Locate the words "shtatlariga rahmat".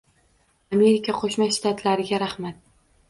1.59-2.61